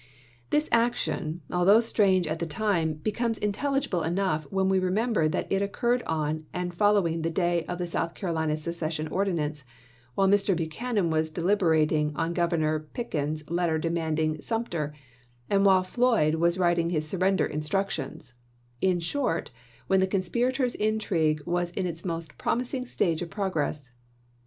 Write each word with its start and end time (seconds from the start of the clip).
This 0.49 0.67
action, 0.71 1.41
although 1.51 1.79
strange 1.79 2.25
at 2.25 2.39
the 2.39 2.47
time, 2.47 2.93
becomes 2.95 3.37
intelligible 3.37 4.01
enough 4.01 4.45
when 4.45 4.67
we 4.67 4.79
re 4.79 4.89
member 4.89 5.27
that 5.27 5.45
it 5.51 5.61
occurred 5.61 6.01
on 6.07 6.47
and 6.51 6.73
following 6.73 7.21
the 7.21 7.29
day 7.29 7.65
of 7.65 7.77
the 7.77 7.85
South 7.85 8.15
Carolina 8.15 8.57
secession 8.57 9.07
ordinance, 9.09 9.63
while 10.15 10.27
Mr. 10.27 10.55
Buchanan 10.57 11.11
was 11.11 11.29
deliberating 11.29 12.15
on 12.15 12.33
Governor 12.33 12.79
Pickens's 12.79 13.47
letter 13.51 13.77
demanding 13.77 14.37
Sumtei*, 14.37 14.91
and 15.51 15.67
while 15.67 15.83
Floyd 15.83 16.33
was 16.33 16.57
wilting 16.57 16.89
his 16.89 17.07
surrender 17.07 17.45
instructions; 17.45 18.33
in 18.81 18.99
short, 18.99 19.51
when 19.85 19.99
the 19.99 20.07
conspirators' 20.07 20.73
intrigue 20.73 21.43
was 21.45 21.69
in 21.73 21.85
its 21.85 22.03
most 22.03 22.39
promis 22.39 22.73
ing 22.73 22.87
stage 22.87 23.21
of 23.21 23.29
progress. 23.29 23.91